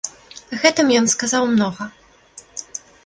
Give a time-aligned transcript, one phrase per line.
[0.63, 1.83] Гэтым ён сказаў многа.